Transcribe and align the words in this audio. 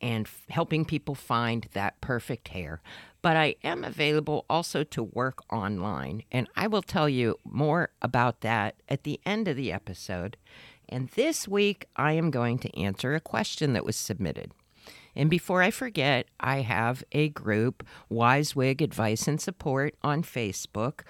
and 0.00 0.26
f- 0.26 0.42
helping 0.48 0.84
people 0.84 1.16
find 1.16 1.66
that 1.72 2.00
perfect 2.00 2.46
hair. 2.48 2.80
But 3.20 3.36
I 3.36 3.56
am 3.64 3.82
available 3.82 4.46
also 4.48 4.84
to 4.84 5.02
work 5.02 5.42
online, 5.52 6.22
and 6.30 6.48
I 6.54 6.66
will 6.68 6.82
tell 6.82 7.08
you 7.08 7.36
more 7.44 7.90
about 8.00 8.42
that 8.42 8.76
at 8.88 9.02
the 9.02 9.20
end 9.26 9.48
of 9.48 9.56
the 9.56 9.72
episode. 9.72 10.36
And 10.88 11.08
this 11.10 11.48
week, 11.48 11.86
I 11.96 12.12
am 12.12 12.30
going 12.30 12.58
to 12.60 12.80
answer 12.80 13.14
a 13.14 13.20
question 13.20 13.72
that 13.72 13.84
was 13.84 13.96
submitted. 13.96 14.52
And 15.14 15.28
before 15.28 15.62
I 15.62 15.72
forget, 15.72 16.26
I 16.38 16.60
have 16.60 17.02
a 17.10 17.28
group, 17.28 17.84
Wise 18.08 18.54
Wig 18.54 18.80
Advice 18.80 19.26
and 19.26 19.40
Support, 19.40 19.96
on 20.02 20.22
Facebook. 20.22 21.00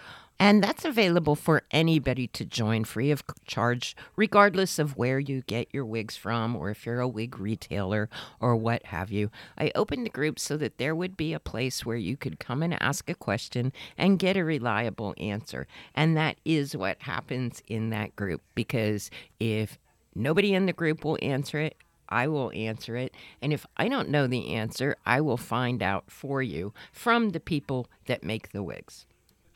And 0.40 0.62
that's 0.62 0.84
available 0.84 1.34
for 1.34 1.62
anybody 1.72 2.28
to 2.28 2.44
join 2.44 2.84
free 2.84 3.10
of 3.10 3.24
charge, 3.44 3.96
regardless 4.14 4.78
of 4.78 4.96
where 4.96 5.18
you 5.18 5.42
get 5.42 5.66
your 5.72 5.84
wigs 5.84 6.16
from 6.16 6.54
or 6.54 6.70
if 6.70 6.86
you're 6.86 7.00
a 7.00 7.08
wig 7.08 7.40
retailer 7.40 8.08
or 8.38 8.54
what 8.54 8.86
have 8.86 9.10
you. 9.10 9.32
I 9.58 9.72
opened 9.74 10.06
the 10.06 10.10
group 10.10 10.38
so 10.38 10.56
that 10.56 10.78
there 10.78 10.94
would 10.94 11.16
be 11.16 11.32
a 11.32 11.40
place 11.40 11.84
where 11.84 11.96
you 11.96 12.16
could 12.16 12.38
come 12.38 12.62
and 12.62 12.80
ask 12.80 13.10
a 13.10 13.16
question 13.16 13.72
and 13.96 14.20
get 14.20 14.36
a 14.36 14.44
reliable 14.44 15.12
answer. 15.18 15.66
And 15.92 16.16
that 16.16 16.36
is 16.44 16.76
what 16.76 17.02
happens 17.02 17.60
in 17.66 17.90
that 17.90 18.14
group 18.14 18.40
because 18.54 19.10
if 19.40 19.76
nobody 20.14 20.54
in 20.54 20.66
the 20.66 20.72
group 20.72 21.04
will 21.04 21.18
answer 21.20 21.58
it, 21.58 21.76
I 22.08 22.28
will 22.28 22.52
answer 22.54 22.96
it. 22.96 23.12
And 23.42 23.52
if 23.52 23.66
I 23.76 23.88
don't 23.88 24.08
know 24.08 24.28
the 24.28 24.54
answer, 24.54 24.96
I 25.04 25.20
will 25.20 25.36
find 25.36 25.82
out 25.82 26.10
for 26.10 26.42
you 26.42 26.72
from 26.92 27.30
the 27.30 27.40
people 27.40 27.88
that 28.06 28.22
make 28.22 28.52
the 28.52 28.62
wigs. 28.62 29.04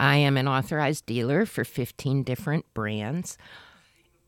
I 0.02 0.16
am 0.16 0.36
an 0.36 0.48
authorized 0.48 1.06
dealer 1.06 1.46
for 1.46 1.64
15 1.64 2.24
different 2.24 2.64
brands. 2.74 3.38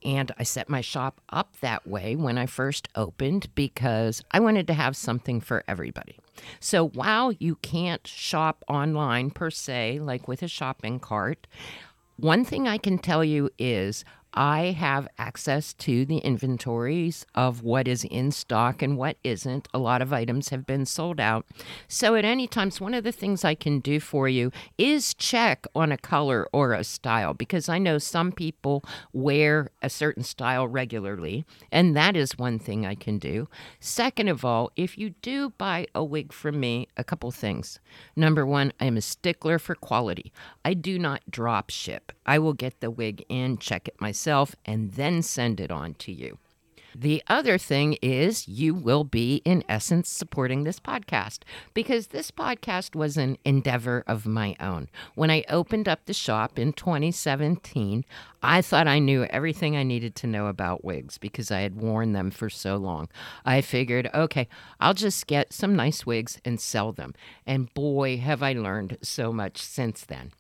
And 0.05 0.31
I 0.39 0.45
set 0.45 0.69
my 0.69 0.81
shop 0.81 1.21
up 1.31 1.57
that 1.63 1.85
way 1.85 2.15
when 2.15 2.39
I 2.39 2.47
first 2.47 2.89
opened 2.95 3.53
because 3.57 4.23
I 4.31 4.39
wanted 4.39 4.69
to 4.69 4.75
have 4.75 4.97
something 4.97 5.41
for 5.41 5.65
everybody. 5.67 6.21
So 6.61 6.87
while 6.87 7.33
you 7.33 7.57
can't 7.57 8.07
shop 8.07 8.63
online 8.69 9.33
per 9.33 9.51
se, 9.51 9.99
like 9.99 10.29
with 10.29 10.45
a 10.45 10.49
shopping 10.49 11.01
cart, 11.01 11.49
one 12.19 12.45
thing 12.45 12.69
I 12.69 12.79
can 12.79 12.97
tell 12.97 13.25
you 13.25 13.51
is 13.59 14.05
I 14.37 14.73
have 14.73 15.07
access 15.17 15.73
to 15.75 16.05
the 16.05 16.19
inventories 16.19 17.25
of 17.37 17.63
what 17.63 17.87
is 17.87 18.03
in 18.03 18.33
stock 18.33 18.83
and 18.83 18.97
what 18.97 19.17
isn't. 19.23 19.69
A 19.73 19.79
lot 19.79 20.03
of 20.03 20.13
items 20.13 20.49
have 20.49 20.67
been 20.67 20.87
sold 20.87 21.21
out. 21.21 21.47
So, 21.87 22.17
at 22.17 22.25
any 22.25 22.49
times, 22.49 22.81
one 22.81 22.95
of 22.95 23.05
the 23.05 23.13
things 23.13 23.45
I 23.45 23.55
can 23.55 23.79
do 23.79 24.01
for 24.01 24.29
you 24.29 24.51
is 24.77 25.15
check 25.15 25.67
on 25.73 25.93
a 25.93 25.97
color 25.97 26.49
or 26.53 26.73
a 26.73 26.83
style 26.83 27.33
because 27.33 27.69
I 27.69 27.79
know 27.79 27.99
some 27.99 28.33
people 28.33 28.85
wear 29.13 29.71
a 29.81 29.89
certain 29.89 30.25
style 30.25 30.67
regularly, 30.67 31.45
and 31.71 31.97
that 31.97 32.17
is 32.17 32.37
one 32.37 32.59
thing 32.59 32.85
I 32.85 32.97
can 32.97 33.19
do. 33.19 33.49
Second 33.79 34.29
of 34.29 34.45
all, 34.45 34.73
if 34.75 34.99
you 34.99 35.11
do 35.23 35.51
buy 35.51 35.87
a 35.95 36.03
wig 36.03 36.33
from 36.33 36.59
me, 36.59 36.89
a 36.97 37.05
couple 37.05 37.31
things. 37.31 37.79
Number 38.17 38.45
one, 38.45 38.73
I 38.81 38.87
am 38.87 38.97
a 38.97 39.01
stickler 39.01 39.61
for 39.61 39.77
quality. 39.77 40.33
I 40.65 40.75
do 40.75 40.99
not 40.99 41.23
drop 41.31 41.71
ship. 41.71 42.11
I 42.27 42.41
will 42.41 42.55
get 42.55 42.81
the 42.81 42.91
wig 42.91 43.25
and 43.31 43.61
check 43.61 43.87
it 43.87 44.01
myself 44.01 44.24
and 44.27 44.93
then 44.93 45.23
send 45.23 45.61
it 45.61 45.71
on 45.71 45.95
to 45.95 46.13
you. 46.13 46.39
The 46.97 47.25
other 47.27 47.59
thing 47.59 47.95
is, 48.03 48.47
you 48.47 48.73
will 48.73 49.03
be, 49.03 49.43
in 49.45 49.65
essence, 49.69 50.09
supporting 50.09 50.63
this 50.63 50.79
podcast 50.79 51.41
because 51.73 52.09
this 52.09 52.31
podcast 52.31 52.95
was 52.95 53.17
an 53.17 53.37
endeavor 53.45 54.05
of 54.07 54.27
my 54.27 54.55
own. 54.61 54.89
When 55.17 55.29
I 55.29 55.45
opened 55.49 55.89
up 55.89 56.05
the 56.05 56.15
shop 56.15 56.57
in 56.57 56.73
2017, 56.73 58.05
I 58.45 58.63
thought 58.63 58.87
I 58.87 59.01
knew 59.01 59.25
everything 59.25 59.77
I 59.77 59.83
needed 59.83 60.15
to 60.17 60.29
know 60.29 60.47
about 60.47 60.85
wigs 60.85 61.19
because 61.19 61.51
I 61.51 61.61
had 61.63 61.81
worn 61.81 62.13
them 62.13 62.31
for 62.31 62.49
so 62.49 62.77
long. 62.77 63.09
I 63.45 63.61
figured, 63.61 64.09
okay, 64.15 64.47
I'll 64.79 64.95
just 64.95 65.27
get 65.27 65.53
some 65.53 65.75
nice 65.75 66.07
wigs 66.07 66.41
and 66.45 66.61
sell 66.61 66.93
them. 66.93 67.15
And 67.45 67.75
boy, 67.75 68.19
have 68.19 68.43
I 68.43 68.53
learned 68.53 68.99
so 69.03 69.33
much 69.33 69.61
since 69.61 70.05
then. 70.05 70.31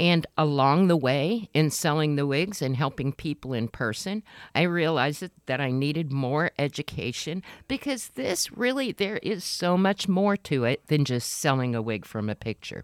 And 0.00 0.26
along 0.36 0.88
the 0.88 0.96
way, 0.96 1.48
in 1.54 1.70
selling 1.70 2.16
the 2.16 2.26
wigs 2.26 2.60
and 2.60 2.76
helping 2.76 3.12
people 3.12 3.52
in 3.52 3.68
person, 3.68 4.22
I 4.54 4.62
realized 4.62 5.24
that 5.46 5.60
I 5.60 5.70
needed 5.70 6.12
more 6.12 6.50
education 6.58 7.42
because 7.68 8.08
this 8.10 8.50
really, 8.52 8.92
there 8.92 9.18
is 9.18 9.44
so 9.44 9.76
much 9.76 10.08
more 10.08 10.36
to 10.38 10.64
it 10.64 10.86
than 10.88 11.04
just 11.04 11.30
selling 11.30 11.74
a 11.74 11.82
wig 11.82 12.04
from 12.04 12.28
a 12.28 12.34
picture. 12.34 12.82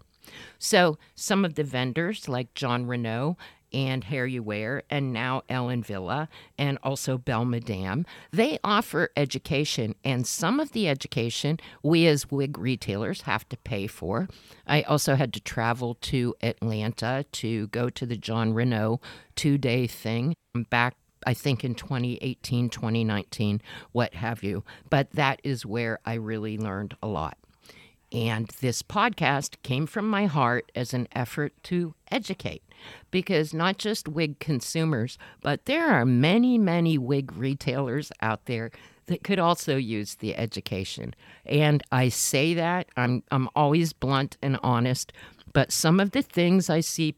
So, 0.57 0.97
some 1.15 1.43
of 1.43 1.55
the 1.55 1.63
vendors, 1.63 2.29
like 2.29 2.53
Jon 2.53 2.85
Renau 2.85 3.35
and 3.73 4.05
HairUWear, 4.05 4.81
and 4.89 5.13
now 5.13 5.43
Ellen 5.49 5.83
Wille, 5.87 6.27
and 6.57 6.77
also 6.83 7.17
Belle 7.17 7.45
Madame. 7.45 8.05
They 8.31 8.59
offer 8.63 9.09
education, 9.15 9.95
and 10.03 10.25
some 10.27 10.59
of 10.59 10.71
the 10.71 10.87
education 10.87 11.59
we 11.83 12.07
as 12.07 12.31
wig 12.31 12.57
retailers 12.57 13.21
have 13.21 13.47
to 13.49 13.57
pay 13.57 13.87
for. 13.87 14.27
I 14.67 14.81
also 14.83 15.15
had 15.15 15.33
to 15.33 15.39
travel 15.39 15.95
to 16.01 16.35
Atlanta 16.41 17.25
to 17.31 17.67
go 17.67 17.89
to 17.89 18.05
the 18.05 18.17
Jon 18.17 18.53
Renau 18.53 18.99
two 19.35 19.57
day 19.57 19.87
thing 19.87 20.35
back 20.69 20.95
I 21.25 21.33
think 21.33 21.63
in 21.63 21.75
2018, 21.75 22.69
2019, 22.69 23.61
what 23.91 24.15
have 24.15 24.43
you. 24.43 24.63
But 24.89 25.11
that 25.11 25.39
is 25.43 25.65
where 25.65 25.99
I 26.05 26.15
really 26.15 26.57
learned 26.57 26.95
a 27.01 27.07
lot. 27.07 27.37
And 28.11 28.47
this 28.59 28.83
podcast 28.83 29.55
came 29.63 29.87
from 29.87 30.09
my 30.09 30.25
heart 30.25 30.71
as 30.75 30.93
an 30.93 31.07
effort 31.13 31.53
to 31.63 31.95
educate 32.11 32.61
because 33.09 33.53
not 33.53 33.77
just 33.77 34.07
wig 34.07 34.39
consumers, 34.39 35.17
but 35.41 35.65
there 35.65 35.87
are 35.87 36.05
many, 36.05 36.57
many 36.57 36.97
wig 36.97 37.31
retailers 37.33 38.11
out 38.21 38.45
there 38.45 38.71
that 39.05 39.23
could 39.23 39.39
also 39.39 39.77
use 39.77 40.15
the 40.15 40.35
education. 40.35 41.13
And 41.45 41.83
I 41.91 42.09
say 42.09 42.53
that, 42.53 42.87
I'm, 42.97 43.23
I'm 43.31 43.47
always 43.55 43.93
blunt 43.93 44.37
and 44.41 44.59
honest, 44.61 45.13
but 45.53 45.71
some 45.71 45.99
of 45.99 46.11
the 46.11 46.21
things 46.21 46.69
I 46.69 46.81
see 46.81 47.15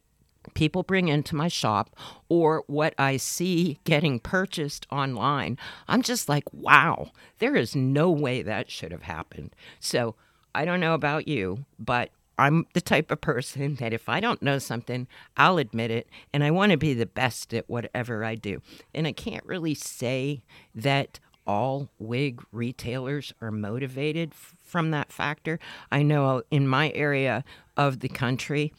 people 0.54 0.84
bring 0.84 1.08
into 1.08 1.36
my 1.36 1.48
shop 1.48 1.96
or 2.30 2.64
what 2.68 2.94
I 2.98 3.18
see 3.18 3.80
getting 3.84 4.20
purchased 4.20 4.86
online, 4.92 5.58
I'm 5.88 6.02
just 6.02 6.30
like, 6.30 6.44
wow, 6.54 7.12
there 7.40 7.56
is 7.56 7.76
no 7.76 8.12
way 8.12 8.42
that 8.42 8.70
should 8.70 8.92
have 8.92 9.04
happened. 9.04 9.56
So 9.80 10.16
I 10.56 10.66
don't 10.66 10.80
know 10.80 10.94
about 10.94 11.28
you, 11.28 11.66
but 11.80 12.10
I'm 12.38 12.66
the 12.74 12.82
type 12.82 13.12
of 13.12 13.22
person 13.22 13.76
that 13.80 13.94
if 13.94 14.10
I 14.10 14.20
don't 14.20 14.42
know 14.42 14.60
something, 14.60 15.08
I'll 15.38 15.58
admit 15.58 15.92
it, 15.92 16.08
and 16.34 16.44
I 16.44 16.52
want 16.52 16.72
to 16.72 16.78
be 16.78 16.94
the 16.94 17.06
best 17.06 17.54
at 17.54 17.70
whatever 17.70 18.24
I 18.24 18.36
do. 18.36 18.62
And 18.94 19.08
I 19.08 19.12
can't 19.12 19.46
really 19.46 19.74
say 19.76 20.42
that 20.76 21.20
all 21.46 21.90
wig 22.00 22.42
retailers 22.52 23.34
are 23.42 23.52
motivated 23.52 24.32
f- 24.32 24.56
from 24.64 24.92
that 24.92 25.12
factor. 25.12 25.60
I 25.92 26.02
know 26.02 26.44
in 26.50 26.68
my 26.68 26.92
area 26.96 27.44
of 27.76 28.00
the 28.00 28.08
country, 28.08 28.74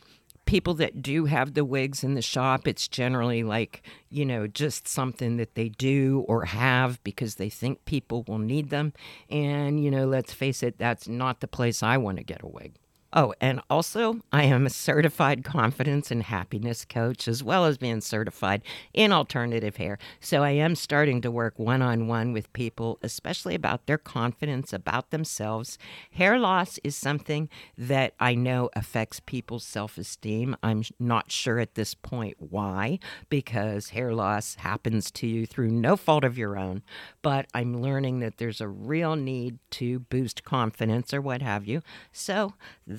people 0.46 0.74
that 0.74 1.02
do 1.02 1.24
have 1.26 1.54
the 1.54 1.64
wigs 1.64 2.04
in 2.04 2.14
the 2.14 2.22
shop, 2.22 2.66
it's 2.66 2.88
generally 2.88 3.42
like, 3.42 3.82
you 4.10 4.24
know, 4.24 4.46
just 4.46 4.86
something 4.86 5.36
that 5.36 5.54
they 5.54 5.68
do 5.70 6.24
or 6.28 6.44
have 6.44 7.02
because 7.04 7.36
they 7.36 7.48
think 7.48 7.84
people 7.84 8.24
will 8.26 8.38
need 8.38 8.70
them. 8.70 8.92
And, 9.30 9.82
you 9.82 9.90
know, 9.90 10.06
let's 10.06 10.32
face 10.32 10.62
it, 10.62 10.78
that's 10.78 11.08
not 11.08 11.40
the 11.40 11.48
place 11.48 11.82
I 11.82 11.96
want 11.96 12.18
to 12.18 12.24
get 12.24 12.42
a 12.42 12.48
wig. 12.48 12.74
Oh, 13.16 13.32
and 13.40 13.60
also, 13.70 14.22
I 14.32 14.42
am 14.42 14.66
a 14.66 14.70
certified 14.70 15.44
confidence 15.44 16.10
and 16.10 16.20
happiness 16.24 16.84
coach, 16.84 17.28
as 17.28 17.44
well 17.44 17.64
as 17.64 17.78
being 17.78 18.00
certified 18.00 18.60
in 18.92 19.12
alternative 19.12 19.76
hair. 19.76 19.98
So 20.18 20.42
I 20.42 20.50
am 20.50 20.74
starting 20.74 21.20
to 21.20 21.30
work 21.30 21.56
one 21.56 21.80
on 21.80 22.08
one 22.08 22.32
with 22.32 22.52
people, 22.52 22.98
especially 23.02 23.54
about 23.54 23.86
their 23.86 23.98
confidence 23.98 24.72
about 24.72 25.10
themselves. 25.10 25.78
Hair 26.10 26.40
loss 26.40 26.80
is 26.82 26.96
something 26.96 27.48
that 27.78 28.14
I 28.18 28.34
know 28.34 28.68
affects 28.74 29.20
people's 29.20 29.64
self 29.64 29.96
esteem. 29.96 30.56
I'm 30.60 30.82
not 30.98 31.30
sure 31.30 31.60
at 31.60 31.76
this 31.76 31.94
point 31.94 32.34
why, 32.40 32.98
because 33.28 33.90
hair 33.90 34.12
loss 34.12 34.56
happens 34.56 35.12
to 35.12 35.28
you 35.28 35.46
through 35.46 35.70
no 35.70 35.96
fault 35.96 36.24
of 36.24 36.36
your 36.36 36.58
own. 36.58 36.82
But 37.22 37.46
I'm 37.54 37.80
learning 37.80 38.18
that 38.20 38.38
there's 38.38 38.60
a 38.60 38.66
real 38.66 39.14
need 39.14 39.58
to 39.72 40.00
boost 40.00 40.42
confidence 40.42 41.14
or 41.14 41.20
what 41.20 41.42
have 41.42 41.64
you. 41.64 41.80
So, 42.10 42.54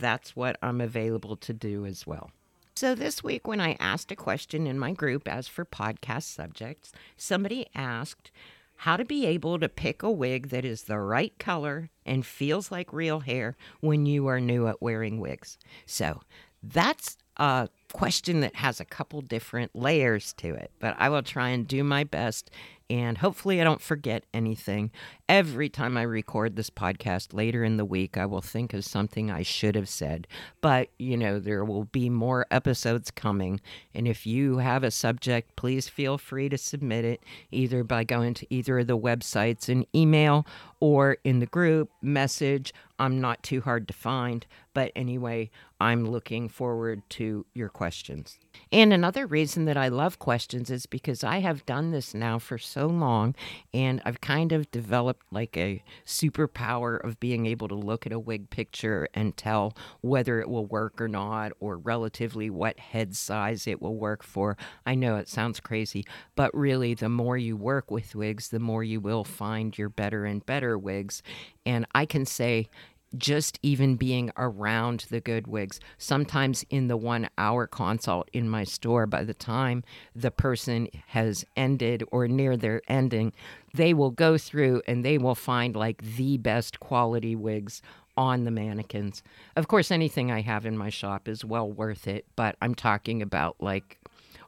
that's 0.06 0.36
what 0.36 0.56
I'm 0.62 0.82
available 0.82 1.36
to 1.38 1.52
do 1.52 1.84
as 1.84 2.06
well. 2.06 2.30
So, 2.76 2.94
this 2.94 3.24
week, 3.24 3.48
when 3.48 3.60
I 3.60 3.76
asked 3.80 4.12
a 4.12 4.16
question 4.16 4.68
in 4.68 4.78
my 4.78 4.92
group 4.92 5.28
as 5.28 5.48
for 5.48 5.66
podcast 5.66 6.24
subjects, 6.24 6.92
somebody 7.18 7.66
asked, 7.74 8.30
how 8.78 8.98
to 8.98 9.06
be 9.06 9.26
able 9.26 9.58
to 9.58 9.70
pick 9.70 10.04
a 10.04 10.12
wig 10.12 10.50
that 10.50 10.66
is 10.66 10.84
the 10.84 11.00
right 11.00 11.36
color 11.40 11.90
and 12.06 12.26
feels 12.26 12.72
like 12.72 12.92
real 12.94 13.22
hair 13.22 13.56
when 13.80 14.06
you 14.06 14.28
are 14.28 14.42
new 14.42 14.68
at 14.68 14.82
wearing 14.82 15.20
wigs. 15.20 15.58
So 15.86 16.22
that's 16.62 17.18
a 17.38 17.70
question 17.96 18.42
that 18.42 18.56
has 18.56 18.82
a 18.82 18.86
couple 18.86 19.22
different 19.22 19.74
layers 19.74 20.34
to 20.34 20.54
it, 20.54 20.70
but 20.80 20.94
I 21.00 21.08
will 21.08 21.24
try 21.24 21.48
and 21.52 21.66
do 21.66 21.82
my 21.82 22.04
best 22.04 22.52
and 22.90 23.18
hopefully 23.18 23.60
I 23.60 23.64
don't 23.64 23.82
forget 23.82 24.26
anything. 24.34 24.92
Every 25.28 25.70
time 25.70 25.98
I 25.98 26.04
record 26.04 26.56
this 26.56 26.70
podcast 26.70 27.34
later 27.34 27.64
in 27.64 27.78
the 27.78 27.86
week, 27.86 28.16
I 28.16 28.28
will 28.28 28.42
think 28.42 28.74
of 28.74 28.86
something 28.86 29.32
I 29.32 29.42
should 29.42 29.76
have 29.76 29.90
said. 29.90 30.28
But, 30.62 30.90
you 31.00 31.18
know, 31.18 31.40
there 31.40 31.66
will 31.66 31.86
be 31.86 32.10
more 32.12 32.46
episodes 32.52 33.10
coming. 33.10 33.60
And 33.96 34.08
if 34.08 34.28
you 34.28 34.60
have 34.60 34.84
a 34.84 34.92
subject, 34.92 35.56
please 35.56 35.90
feel 35.90 36.20
free 36.20 36.48
to 36.50 36.60
submit 36.60 37.06
it 37.06 37.24
either 37.52 37.84
by 37.84 38.04
going 38.04 38.36
to 38.36 38.54
either 38.54 38.80
of 38.80 38.88
the 38.88 38.98
websites 38.98 39.68
and 39.68 39.88
email 39.96 40.46
or 40.80 41.18
in 41.24 41.40
the 41.40 41.48
group 41.48 41.90
message. 42.04 42.72
I'm 43.00 43.20
not 43.20 43.42
too 43.42 43.62
hard 43.62 43.88
to 43.88 43.94
find. 43.94 44.46
But 44.76 44.92
anyway, 44.96 45.50
I'm 45.80 46.06
looking 46.06 46.50
forward 46.50 47.02
to 47.12 47.46
your 47.54 47.70
questions. 47.86 48.40
And 48.72 48.92
another 48.92 49.28
reason 49.28 49.66
that 49.66 49.78
I 49.78 49.90
love 49.90 50.18
questions 50.18 50.72
is 50.72 50.88
because 50.88 51.24
I 51.24 51.38
have 51.38 51.68
done 51.68 51.92
this 51.92 52.16
now 52.16 52.40
for 52.40 52.58
so 52.58 52.88
long 52.88 53.36
and 53.76 54.02
I've 54.04 54.22
kind 54.22 54.52
of 54.52 54.72
developed 54.72 55.22
like 55.30 55.56
a 55.56 55.84
superpower 56.04 57.00
of 57.04 57.20
being 57.20 57.46
able 57.46 57.68
to 57.68 57.76
look 57.76 58.08
at 58.08 58.12
a 58.12 58.18
wig 58.18 58.50
picture 58.50 59.08
and 59.14 59.38
tell 59.38 59.78
whether 60.02 60.40
it 60.40 60.50
will 60.50 60.66
work 60.66 61.00
or 61.00 61.08
not 61.08 61.52
or 61.60 61.78
relatively 61.78 62.50
what 62.50 62.80
head 62.80 63.16
size 63.16 63.68
it 63.68 63.84
will 63.84 63.98
work 63.98 64.24
for. 64.24 64.58
I 64.84 64.96
know 64.96 65.18
it 65.18 65.30
sounds 65.30 65.60
crazy, 65.60 66.04
but 66.36 66.52
really 66.58 66.96
the 66.96 67.08
more 67.08 67.38
you 67.38 67.56
work 67.56 67.92
with 67.92 68.16
wigs, 68.16 68.50
the 68.50 68.58
more 68.58 68.84
you 68.84 69.00
will 69.00 69.24
find 69.24 69.78
your 69.78 69.90
better 69.90 70.26
and 70.26 70.44
better 70.44 70.76
wigs. 70.76 71.22
And 71.68 71.86
I 71.94 72.08
can 72.08 72.26
say, 72.26 72.68
just 73.18 73.60
even 73.62 73.96
being 73.96 74.32
around 74.38 75.06
the 75.10 75.22
good 75.22 75.48
wigs. 75.48 75.80
Sometimes 75.98 76.66
in 76.70 76.88
the 76.88 76.98
one 76.98 77.30
hour 77.38 77.68
consult 77.68 78.30
in 78.34 78.50
my 78.50 78.64
store, 78.64 79.06
by 79.06 79.24
the 79.24 79.34
time 79.34 79.84
the 80.16 80.32
person 80.32 80.88
has 81.08 81.46
ended 81.56 82.04
or 82.12 82.28
near 82.28 82.58
their 82.58 82.82
ending, 82.88 83.34
they 83.74 83.94
will 83.94 84.12
go 84.12 84.38
through 84.38 84.82
and 84.88 85.04
they 85.04 85.18
will 85.18 85.36
find 85.36 85.76
like 85.76 86.02
the 86.16 86.38
best 86.38 86.80
quality 86.80 87.36
wigs 87.36 87.82
on 88.18 88.44
the 88.44 88.52
mannequins. 88.52 89.24
Of 89.56 89.68
course, 89.68 89.92
anything 89.92 90.32
I 90.32 90.42
have 90.42 90.66
in 90.66 90.78
my 90.78 90.90
shop 90.90 91.28
is 91.28 91.44
well 91.44 91.70
worth 91.70 92.08
it, 92.08 92.26
but 92.36 92.56
I'm 92.62 92.76
talking 92.76 93.22
about 93.22 93.58
like 93.60 94.00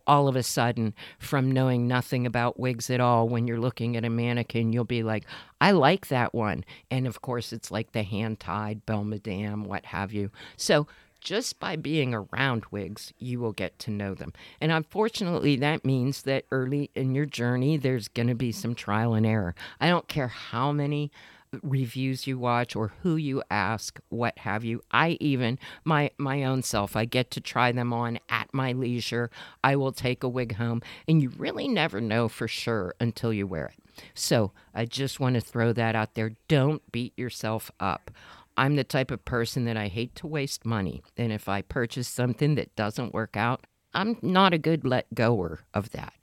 all 0.07 0.27
of 0.27 0.36
a 0.36 0.44
sudden 0.44 0.94
from 1.19 1.51
knowing 1.51 1.88
nothing 1.88 2.25
about 2.25 2.59
wigs 2.59 2.89
at 2.89 3.00
all 3.00 3.27
when 3.27 3.48
you're 3.48 3.59
looking 3.59 3.95
at 3.95 4.06
a 4.06 4.09
mannequin 4.09 4.74
you'll 4.74 4.83
be 4.83 5.04
like 5.04 5.25
i 5.62 5.71
like 5.71 6.07
that 6.07 6.33
one 6.33 6.63
and 6.89 7.06
of 7.06 7.21
course 7.21 7.54
it's 7.54 7.69
like 7.69 7.92
the 7.92 8.04
hand 8.04 8.39
tied 8.39 8.86
belle 8.86 9.04
madame 9.04 9.63
what 9.63 9.86
have 9.86 10.12
you 10.12 10.31
so 10.56 10.88
just 11.19 11.59
by 11.59 11.75
being 11.75 12.13
around 12.13 12.63
wigs, 12.71 13.12
you 13.18 13.39
will 13.39 13.51
get 13.51 13.77
to 13.80 13.92
know 13.92 14.13
them. 14.13 14.31
And 14.62 14.71
unfortunately, 14.71 15.56
that 15.57 15.83
means 15.83 16.21
that 16.21 16.45
early 16.51 16.89
in 16.95 17.15
your 17.15 17.25
journey, 17.25 17.75
there's 17.75 18.07
going 18.07 18.27
to 18.27 18.36
be 18.36 18.51
some 18.51 18.75
trial 18.75 19.13
and 19.13 19.25
error. 19.25 19.56
I 19.81 19.89
don't 19.89 20.07
care 20.07 20.27
how 20.27 20.71
many 20.71 21.12
reviews 21.61 22.27
you 22.27 22.38
watch 22.38 22.75
or 22.75 22.94
who 23.01 23.15
you 23.15 23.44
ask, 23.49 23.99
what 24.09 24.38
have 24.39 24.63
you. 24.63 24.81
I 24.91 25.17
even 25.19 25.59
my 25.83 26.11
my 26.17 26.44
own 26.44 26.63
self, 26.63 26.95
I 26.95 27.05
get 27.05 27.31
to 27.31 27.41
try 27.41 27.71
them 27.71 27.94
on 27.94 28.19
at 28.29 28.53
my 28.53 28.71
leisure. 28.71 29.29
I 29.63 29.75
will 29.75 29.91
take 29.91 30.23
a 30.23 30.29
wig 30.29 30.55
home 30.55 30.81
and 31.07 31.21
you 31.21 31.29
really 31.29 31.67
never 31.67 32.01
know 32.01 32.27
for 32.27 32.47
sure 32.47 32.94
until 32.99 33.33
you 33.33 33.47
wear 33.47 33.67
it. 33.67 34.03
So, 34.13 34.51
I 34.75 34.85
just 34.85 35.19
want 35.19 35.35
to 35.35 35.41
throw 35.41 35.73
that 35.73 35.95
out 35.95 36.13
there. 36.13 36.33
Don't 36.47 36.83
beat 36.91 37.17
yourself 37.17 37.71
up. 37.79 38.11
I'm 38.55 38.75
the 38.75 38.83
type 38.83 39.11
of 39.11 39.25
person 39.25 39.65
that 39.65 39.77
I 39.77 39.88
hate 39.88 40.15
to 40.15 40.27
waste 40.27 40.65
money. 40.65 41.03
And 41.15 41.31
if 41.31 41.47
I 41.47 41.61
purchase 41.61 42.07
something 42.07 42.55
that 42.55 42.75
doesn't 42.75 43.13
work 43.13 43.38
out, 43.38 43.65
I'm 43.93 44.17
not 44.21 44.53
a 44.53 44.57
good 44.57 44.85
let 44.85 45.13
goer 45.13 45.61
of 45.73 45.91
that. 45.91 46.13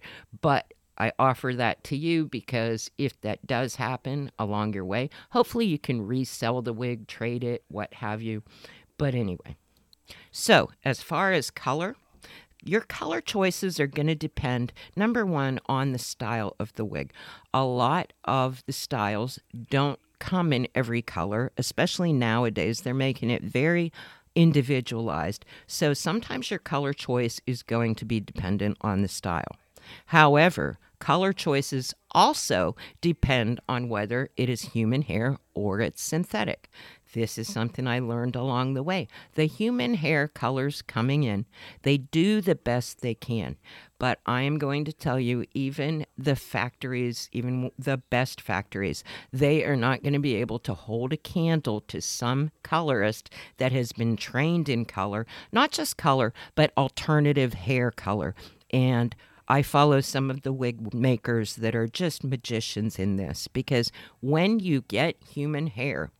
But 0.40 0.72
I 0.98 1.12
offer 1.18 1.52
that 1.54 1.82
to 1.84 1.96
you 1.96 2.26
because 2.26 2.90
if 2.98 3.20
that 3.22 3.46
does 3.46 3.76
happen 3.76 4.30
along 4.38 4.74
your 4.74 4.84
way, 4.84 5.10
hopefully 5.30 5.66
you 5.66 5.78
can 5.78 6.06
resell 6.06 6.62
the 6.62 6.72
wig, 6.72 7.06
trade 7.06 7.44
it, 7.44 7.64
what 7.68 7.94
have 7.94 8.22
you. 8.22 8.42
But 8.96 9.14
anyway, 9.14 9.56
so 10.30 10.70
as 10.84 11.02
far 11.02 11.32
as 11.32 11.50
color, 11.50 11.96
your 12.64 12.80
color 12.80 13.20
choices 13.20 13.78
are 13.78 13.86
going 13.86 14.06
to 14.06 14.14
depend, 14.14 14.72
number 14.96 15.26
one, 15.26 15.60
on 15.66 15.92
the 15.92 15.98
style 15.98 16.56
of 16.58 16.72
the 16.74 16.84
wig. 16.84 17.12
A 17.52 17.64
lot 17.64 18.12
of 18.24 18.62
the 18.66 18.72
styles 18.72 19.38
don't 19.70 19.98
come 20.18 20.52
in 20.52 20.68
every 20.74 21.02
color, 21.02 21.52
especially 21.58 22.12
nowadays. 22.12 22.80
They're 22.80 22.94
making 22.94 23.30
it 23.30 23.42
very 23.42 23.92
individualized. 24.34 25.44
So 25.66 25.92
sometimes 25.92 26.50
your 26.50 26.58
color 26.58 26.92
choice 26.92 27.40
is 27.46 27.62
going 27.62 27.94
to 27.96 28.04
be 28.04 28.20
dependent 28.20 28.78
on 28.80 29.02
the 29.02 29.08
style. 29.08 29.56
However, 30.06 30.78
color 30.98 31.32
choices 31.32 31.94
also 32.12 32.76
depend 33.00 33.60
on 33.68 33.88
whether 33.88 34.30
it 34.36 34.48
is 34.48 34.62
human 34.62 35.02
hair 35.02 35.38
or 35.54 35.80
it's 35.80 36.02
synthetic. 36.02 36.68
This 37.14 37.38
is 37.38 37.52
something 37.52 37.86
I 37.86 38.00
learned 38.00 38.34
along 38.34 38.74
the 38.74 38.82
way. 38.82 39.06
The 39.34 39.46
human 39.46 39.94
hair 39.94 40.26
colors 40.26 40.82
coming 40.82 41.22
in, 41.22 41.46
they 41.82 41.96
do 41.96 42.40
the 42.40 42.56
best 42.56 43.00
they 43.00 43.14
can. 43.14 43.56
But 44.00 44.18
I 44.26 44.42
am 44.42 44.58
going 44.58 44.84
to 44.86 44.92
tell 44.92 45.20
you, 45.20 45.44
even 45.54 46.06
the 46.18 46.34
factories, 46.34 47.28
even 47.32 47.70
the 47.78 47.98
best 47.98 48.40
factories, 48.40 49.04
they 49.32 49.64
are 49.64 49.76
not 49.76 50.02
going 50.02 50.12
to 50.14 50.18
be 50.18 50.34
able 50.34 50.58
to 50.60 50.74
hold 50.74 51.12
a 51.12 51.16
candle 51.16 51.80
to 51.82 52.00
some 52.00 52.50
colorist 52.64 53.30
that 53.58 53.70
has 53.70 53.92
been 53.92 54.16
trained 54.16 54.68
in 54.68 54.84
color, 54.84 55.24
not 55.52 55.70
just 55.70 55.96
color, 55.96 56.34
but 56.56 56.72
alternative 56.76 57.54
hair 57.54 57.92
color. 57.92 58.34
And 58.72 59.14
I 59.48 59.62
follow 59.62 60.00
some 60.00 60.30
of 60.30 60.42
the 60.42 60.52
wig 60.52 60.94
makers 60.94 61.56
that 61.56 61.74
are 61.74 61.86
just 61.86 62.24
magicians 62.24 62.98
in 62.98 63.16
this 63.16 63.48
because 63.48 63.92
when 64.20 64.58
you 64.58 64.82
get 64.88 65.16
human 65.22 65.66
hair, 65.66 66.10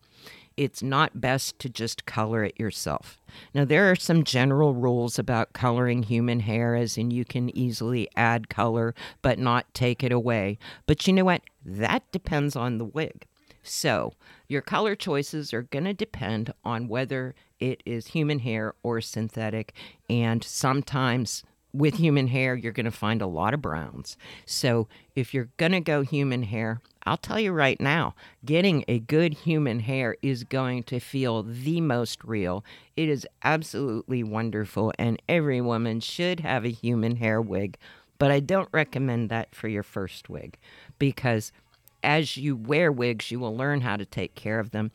it's 0.56 0.82
not 0.82 1.20
best 1.20 1.58
to 1.60 1.68
just 1.68 2.06
color 2.06 2.44
it 2.44 2.58
yourself. 2.58 3.18
Now, 3.54 3.64
there 3.64 3.90
are 3.90 3.96
some 3.96 4.22
general 4.24 4.74
rules 4.74 5.18
about 5.18 5.52
coloring 5.52 6.04
human 6.04 6.40
hair, 6.40 6.76
as 6.76 6.96
in 6.96 7.10
you 7.10 7.24
can 7.24 7.56
easily 7.56 8.08
add 8.14 8.48
color 8.48 8.94
but 9.22 9.38
not 9.38 9.72
take 9.74 10.04
it 10.04 10.12
away. 10.12 10.58
But 10.86 11.06
you 11.06 11.12
know 11.12 11.24
what? 11.24 11.42
That 11.64 12.10
depends 12.12 12.54
on 12.54 12.78
the 12.78 12.84
wig. 12.84 13.26
So, 13.62 14.12
your 14.46 14.60
color 14.60 14.94
choices 14.94 15.54
are 15.54 15.62
going 15.62 15.86
to 15.86 15.94
depend 15.94 16.52
on 16.64 16.86
whether 16.86 17.34
it 17.58 17.82
is 17.86 18.08
human 18.08 18.40
hair 18.40 18.74
or 18.82 19.00
synthetic, 19.00 19.72
and 20.10 20.44
sometimes 20.44 21.42
with 21.74 21.96
human 21.96 22.28
hair, 22.28 22.54
you're 22.54 22.72
going 22.72 22.84
to 22.84 22.90
find 22.90 23.20
a 23.20 23.26
lot 23.26 23.52
of 23.52 23.60
browns. 23.60 24.16
So 24.46 24.88
if 25.14 25.34
you're 25.34 25.50
going 25.56 25.72
to 25.72 25.80
go 25.80 26.02
human 26.02 26.44
hair, 26.44 26.80
I'll 27.04 27.16
tell 27.18 27.40
you 27.40 27.52
right 27.52 27.78
now, 27.80 28.14
getting 28.44 28.84
a 28.86 29.00
good 29.00 29.34
human 29.34 29.80
hair 29.80 30.16
is 30.22 30.44
going 30.44 30.84
to 30.84 31.00
feel 31.00 31.42
the 31.42 31.80
most 31.80 32.22
real. 32.24 32.64
It 32.96 33.08
is 33.08 33.26
absolutely 33.42 34.22
wonderful, 34.22 34.92
and 34.98 35.20
every 35.28 35.60
woman 35.60 36.00
should 36.00 36.40
have 36.40 36.64
a 36.64 36.70
human 36.70 37.16
hair 37.16 37.42
wig. 37.42 37.76
But 38.18 38.30
I 38.30 38.40
don't 38.40 38.68
recommend 38.72 39.28
that 39.30 39.54
for 39.54 39.68
your 39.68 39.82
first 39.82 40.30
wig 40.30 40.56
because 40.98 41.52
as 42.04 42.36
you 42.36 42.54
wear 42.54 42.92
wigs, 42.92 43.30
you 43.30 43.40
will 43.40 43.56
learn 43.56 43.80
how 43.80 43.96
to 43.96 44.06
take 44.06 44.34
care 44.36 44.60
of 44.60 44.70
them. 44.70 44.92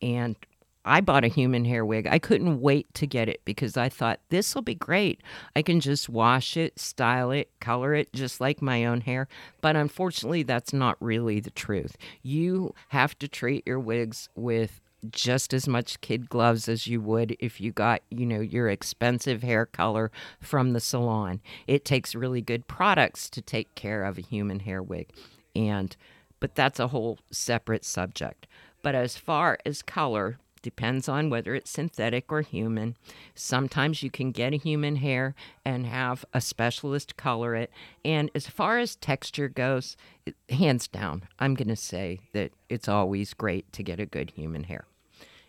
And 0.00 0.36
I 0.84 1.00
bought 1.00 1.24
a 1.24 1.28
human 1.28 1.64
hair 1.64 1.84
wig. 1.84 2.08
I 2.10 2.18
couldn't 2.18 2.60
wait 2.60 2.92
to 2.94 3.06
get 3.06 3.28
it 3.28 3.40
because 3.44 3.76
I 3.76 3.88
thought 3.88 4.20
this 4.30 4.54
will 4.54 4.62
be 4.62 4.74
great. 4.74 5.20
I 5.54 5.62
can 5.62 5.80
just 5.80 6.08
wash 6.08 6.56
it, 6.56 6.78
style 6.78 7.30
it, 7.30 7.50
color 7.60 7.94
it 7.94 8.12
just 8.12 8.40
like 8.40 8.60
my 8.60 8.84
own 8.84 9.02
hair. 9.02 9.28
But 9.60 9.76
unfortunately, 9.76 10.42
that's 10.42 10.72
not 10.72 10.96
really 11.00 11.40
the 11.40 11.50
truth. 11.50 11.96
You 12.22 12.74
have 12.88 13.18
to 13.20 13.28
treat 13.28 13.66
your 13.66 13.78
wigs 13.78 14.28
with 14.34 14.80
just 15.10 15.52
as 15.52 15.66
much 15.66 16.00
kid 16.00 16.28
gloves 16.28 16.68
as 16.68 16.86
you 16.86 17.00
would 17.00 17.36
if 17.40 17.60
you 17.60 17.72
got, 17.72 18.02
you 18.10 18.24
know, 18.24 18.40
your 18.40 18.68
expensive 18.68 19.42
hair 19.42 19.66
color 19.66 20.10
from 20.40 20.72
the 20.72 20.80
salon. 20.80 21.40
It 21.66 21.84
takes 21.84 22.14
really 22.14 22.40
good 22.40 22.68
products 22.68 23.28
to 23.30 23.42
take 23.42 23.74
care 23.74 24.04
of 24.04 24.18
a 24.18 24.22
human 24.22 24.60
hair 24.60 24.82
wig. 24.82 25.08
And 25.54 25.96
but 26.40 26.56
that's 26.56 26.80
a 26.80 26.88
whole 26.88 27.18
separate 27.30 27.84
subject. 27.84 28.48
But 28.82 28.96
as 28.96 29.16
far 29.16 29.58
as 29.64 29.80
color, 29.80 30.38
Depends 30.62 31.08
on 31.08 31.28
whether 31.28 31.54
it's 31.54 31.70
synthetic 31.70 32.30
or 32.30 32.40
human. 32.40 32.96
Sometimes 33.34 34.02
you 34.02 34.10
can 34.10 34.30
get 34.30 34.52
a 34.52 34.56
human 34.56 34.96
hair 34.96 35.34
and 35.64 35.86
have 35.86 36.24
a 36.32 36.40
specialist 36.40 37.16
color 37.16 37.54
it. 37.54 37.70
And 38.04 38.30
as 38.34 38.46
far 38.46 38.78
as 38.78 38.94
texture 38.96 39.48
goes, 39.48 39.96
hands 40.48 40.86
down, 40.86 41.24
I'm 41.38 41.54
going 41.54 41.68
to 41.68 41.76
say 41.76 42.20
that 42.32 42.52
it's 42.68 42.88
always 42.88 43.34
great 43.34 43.72
to 43.72 43.82
get 43.82 44.00
a 44.00 44.06
good 44.06 44.30
human 44.30 44.64
hair. 44.64 44.84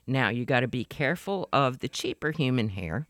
Now, 0.05 0.29
you 0.29 0.46
got 0.46 0.62
to 0.62 0.67
be 0.67 0.84
careful 0.84 1.48
of 1.53 1.79
the 1.79 1.88
cheaper 1.88 2.32
human 2.32 2.70
hair 2.70 3.08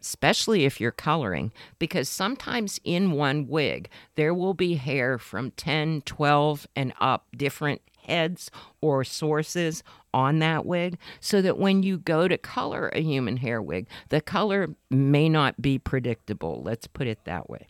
especially 0.00 0.64
if 0.64 0.80
you're 0.80 0.92
coloring, 0.92 1.52
because 1.78 2.08
sometimes 2.08 2.80
in 2.84 3.12
one 3.12 3.48
wig, 3.48 3.88
there 4.14 4.32
will 4.32 4.54
be 4.54 4.74
hair 4.74 5.18
from 5.18 5.50
10, 5.52 6.02
12, 6.02 6.66
and 6.76 6.92
up, 7.00 7.26
different 7.36 7.82
heads 8.04 8.50
or 8.80 9.04
sources 9.04 9.82
on 10.18 10.40
that 10.40 10.66
wig, 10.66 10.98
so 11.20 11.40
that 11.40 11.58
when 11.58 11.84
you 11.84 11.96
go 11.98 12.26
to 12.26 12.36
color 12.36 12.88
a 12.92 13.00
human 13.00 13.36
hair 13.36 13.62
wig, 13.62 13.86
the 14.08 14.20
color 14.20 14.74
may 14.90 15.28
not 15.28 15.62
be 15.62 15.78
predictable. 15.78 16.60
Let's 16.64 16.88
put 16.88 17.06
it 17.06 17.24
that 17.24 17.48
way. 17.48 17.68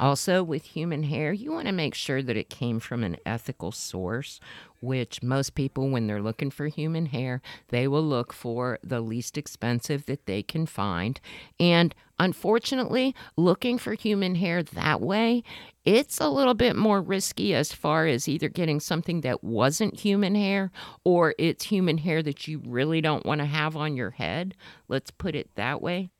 Also, 0.00 0.44
with 0.44 0.64
human 0.64 1.02
hair, 1.02 1.32
you 1.32 1.50
want 1.50 1.66
to 1.66 1.72
make 1.72 1.92
sure 1.92 2.22
that 2.22 2.36
it 2.36 2.48
came 2.48 2.78
from 2.78 3.02
an 3.02 3.16
ethical 3.26 3.72
source, 3.72 4.38
which 4.80 5.24
most 5.24 5.56
people, 5.56 5.90
when 5.90 6.06
they're 6.06 6.22
looking 6.22 6.52
for 6.52 6.68
human 6.68 7.06
hair, 7.06 7.42
they 7.70 7.88
will 7.88 8.04
look 8.04 8.32
for 8.32 8.78
the 8.84 9.00
least 9.00 9.36
expensive 9.36 10.06
that 10.06 10.26
they 10.26 10.40
can 10.40 10.66
find. 10.66 11.20
And 11.58 11.96
unfortunately, 12.18 13.14
looking 13.36 13.78
for 13.78 13.94
human 13.94 14.34
hair 14.34 14.62
that 14.62 15.00
way, 15.00 15.42
it's 15.84 16.20
a 16.20 16.28
little 16.28 16.54
bit 16.54 16.76
more 16.76 17.00
risky 17.00 17.54
as 17.54 17.72
far 17.72 18.06
as 18.06 18.28
either 18.28 18.48
getting 18.48 18.80
something 18.80 19.22
that 19.22 19.42
wasn't 19.42 20.00
human 20.00 20.34
hair 20.34 20.70
or 21.04 21.34
it's 21.38 21.64
human 21.64 21.98
hair 21.98 22.22
that 22.22 22.46
you 22.46 22.60
really 22.66 23.00
don't 23.00 23.24
want 23.24 23.40
to 23.40 23.46
have 23.46 23.76
on 23.76 23.96
your 23.96 24.10
head. 24.10 24.54
Let's 24.88 25.10
put 25.10 25.34
it 25.34 25.50
that 25.54 25.80
way. 25.80 26.10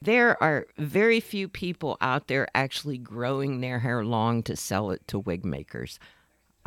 There 0.00 0.40
are 0.42 0.66
very 0.78 1.18
few 1.18 1.48
people 1.48 1.96
out 2.00 2.28
there 2.28 2.46
actually 2.54 2.98
growing 2.98 3.60
their 3.60 3.80
hair 3.80 4.04
long 4.04 4.44
to 4.44 4.54
sell 4.54 4.92
it 4.92 5.06
to 5.08 5.18
wig 5.18 5.44
makers. 5.44 5.98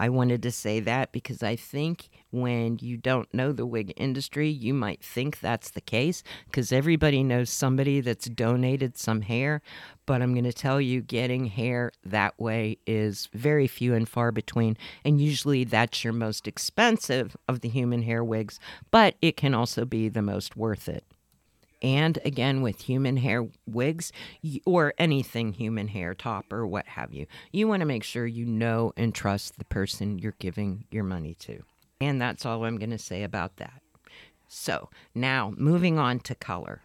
I 0.02 0.10
wanted 0.10 0.42
to 0.42 0.52
say 0.52 0.80
that 0.80 1.12
because 1.12 1.44
I 1.44 1.56
think 1.56 2.10
when 2.32 2.80
you 2.82 2.98
don't 2.98 3.32
know 3.32 3.52
the 3.52 3.68
wig 3.68 3.94
industry, 3.98 4.50
you 4.50 4.74
might 4.74 5.04
think 5.04 5.40
that's 5.40 5.70
the 5.70 5.80
case 5.80 6.24
because 6.48 6.72
everybody 6.72 7.22
knows 7.22 7.52
somebody 7.52 8.02
that's 8.02 8.26
donated 8.26 8.98
some 8.98 9.22
hair. 9.22 9.62
But 10.08 10.24
I'm 10.24 10.34
going 10.34 10.46
to 10.46 10.54
tell 10.54 10.82
you, 10.82 11.02
getting 11.02 11.46
hair 11.46 11.92
that 12.04 12.40
way 12.40 12.80
is 12.88 13.30
very 13.36 13.68
few 13.68 13.94
and 13.94 14.10
far 14.10 14.32
between. 14.32 14.76
And 15.06 15.22
usually 15.22 15.66
that's 15.66 16.04
your 16.04 16.14
most 16.14 16.48
expensive 16.48 17.38
of 17.48 17.60
the 17.60 17.70
human 17.70 18.02
hair 18.02 18.24
wigs, 18.24 18.60
but 18.90 19.18
it 19.22 19.38
can 19.38 19.54
also 19.54 19.86
be 19.86 20.10
the 20.10 20.24
most 20.24 20.58
worth 20.58 20.90
it 20.90 21.06
and 21.82 22.20
again 22.24 22.62
with 22.62 22.82
human 22.82 23.18
hair 23.18 23.48
wigs 23.66 24.12
or 24.66 24.94
anything 24.98 25.54
human 25.54 25.88
hair 25.88 26.14
top 26.14 26.52
or 26.52 26.66
what 26.66 26.88
have 26.88 27.14
you 27.14 27.26
you 27.52 27.68
want 27.68 27.82
to 27.82 27.86
make 27.86 28.04
sure 28.04 28.26
you 28.26 28.46
know 28.46 28.94
and 28.96 29.14
trust 29.16 29.58
the 29.58 29.66
person 29.66 30.20
you're 30.20 30.36
giving 30.40 30.86
your 30.92 31.04
money 31.04 31.34
to. 31.36 31.64
And 32.00 32.22
that's 32.22 32.46
all 32.46 32.66
i'm 32.66 32.78
going 32.78 32.92
to 32.92 32.98
say 32.98 33.24
about 33.24 33.58
that. 33.58 33.82
So 34.48 34.90
now 35.16 35.54
moving 35.56 35.98
on 35.98 36.20
to 36.22 36.36
color. 36.36 36.82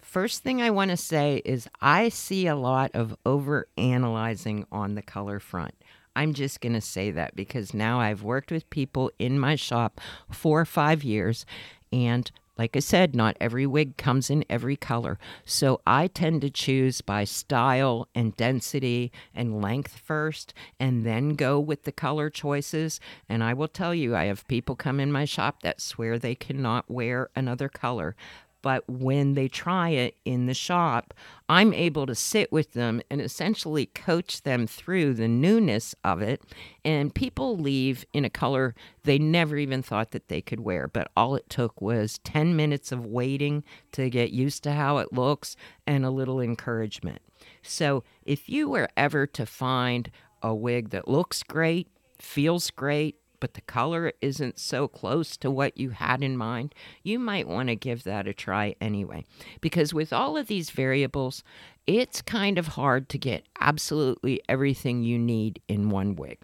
First 0.00 0.42
thing 0.42 0.60
i 0.62 0.70
want 0.70 0.90
to 0.90 0.96
say 0.96 1.42
is 1.44 1.68
i 1.80 2.08
see 2.08 2.46
a 2.46 2.56
lot 2.56 2.90
of 2.94 3.16
over 3.24 3.68
analyzing 3.76 4.66
on 4.72 4.94
the 4.94 5.02
color 5.02 5.38
front. 5.38 5.74
I'm 6.16 6.34
just 6.34 6.60
going 6.60 6.72
to 6.72 6.80
say 6.80 7.12
that 7.12 7.36
because 7.36 7.72
now 7.72 8.00
I've 8.00 8.22
worked 8.22 8.50
with 8.50 8.68
people 8.70 9.12
in 9.18 9.38
my 9.38 9.54
shop 9.54 10.00
for 10.30 10.64
five 10.64 11.04
years 11.04 11.46
and 11.92 12.30
like 12.60 12.76
I 12.76 12.80
said, 12.80 13.16
not 13.16 13.38
every 13.40 13.66
wig 13.66 13.96
comes 13.96 14.28
in 14.28 14.44
every 14.50 14.76
color. 14.76 15.18
So 15.46 15.80
I 15.86 16.08
tend 16.08 16.42
to 16.42 16.50
choose 16.50 17.00
by 17.00 17.24
style 17.24 18.06
and 18.14 18.36
density 18.36 19.10
and 19.34 19.62
length 19.62 19.96
first 19.96 20.52
and 20.78 21.06
then 21.06 21.36
go 21.36 21.58
with 21.58 21.84
the 21.84 21.90
color 21.90 22.28
choices. 22.28 23.00
And 23.30 23.42
I 23.42 23.54
will 23.54 23.66
tell 23.66 23.94
you, 23.94 24.14
I 24.14 24.24
have 24.24 24.46
people 24.46 24.76
come 24.76 25.00
in 25.00 25.10
my 25.10 25.24
shop 25.24 25.62
that 25.62 25.80
swear 25.80 26.18
they 26.18 26.34
cannot 26.34 26.90
wear 26.90 27.30
another 27.34 27.70
color 27.70 28.14
but 28.62 28.88
when 28.88 29.34
they 29.34 29.48
try 29.48 29.90
it 29.90 30.16
in 30.24 30.46
the 30.46 30.54
shop, 30.54 31.14
I'm 31.48 31.72
able 31.72 32.06
to 32.06 32.14
sit 32.14 32.52
with 32.52 32.72
them 32.72 33.00
and 33.10 33.20
essentially 33.20 33.86
coach 33.86 34.42
them 34.42 34.66
through 34.66 35.14
the 35.14 35.28
newness 35.28 35.94
of 36.04 36.20
it. 36.20 36.42
And 36.84 37.14
people 37.14 37.56
leave 37.56 38.04
in 38.12 38.24
a 38.24 38.30
color 38.30 38.74
they 39.04 39.18
never 39.18 39.56
even 39.56 39.82
thought 39.82 40.10
that 40.10 40.28
they 40.28 40.40
could 40.40 40.60
wear. 40.60 40.86
But 40.86 41.10
all 41.16 41.34
it 41.34 41.48
took 41.48 41.80
was 41.80 42.18
10 42.18 42.54
minutes 42.54 42.92
of 42.92 43.06
waiting 43.06 43.64
to 43.92 44.10
get 44.10 44.30
used 44.30 44.62
to 44.64 44.72
how 44.72 44.98
it 44.98 45.12
looks 45.12 45.56
and 45.86 46.04
a 46.04 46.10
little 46.10 46.40
encouragement. 46.40 47.20
So 47.62 48.04
if 48.24 48.48
you 48.48 48.68
were 48.68 48.88
ever 48.96 49.26
to 49.28 49.46
find 49.46 50.10
a 50.42 50.54
wig 50.54 50.90
that 50.90 51.08
looks 51.08 51.42
great, 51.42 51.88
feels 52.18 52.70
great, 52.70 53.16
but 53.40 53.54
the 53.54 53.60
color 53.62 54.12
isn't 54.20 54.58
so 54.58 54.86
close 54.86 55.36
to 55.38 55.50
what 55.50 55.76
you 55.76 55.90
had 55.90 56.22
in 56.22 56.36
mind, 56.36 56.74
you 57.02 57.18
might 57.18 57.48
want 57.48 57.68
to 57.68 57.76
give 57.76 58.04
that 58.04 58.28
a 58.28 58.34
try 58.34 58.74
anyway. 58.80 59.24
Because 59.60 59.92
with 59.92 60.12
all 60.12 60.36
of 60.36 60.46
these 60.46 60.70
variables, 60.70 61.42
it's 61.86 62.22
kind 62.22 62.58
of 62.58 62.68
hard 62.68 63.08
to 63.08 63.18
get 63.18 63.46
absolutely 63.58 64.40
everything 64.48 65.02
you 65.02 65.18
need 65.18 65.60
in 65.66 65.90
one 65.90 66.14
wig. 66.14 66.38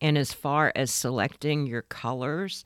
And 0.00 0.18
as 0.18 0.32
far 0.32 0.72
as 0.76 0.92
selecting 0.92 1.66
your 1.66 1.82
colors, 1.82 2.64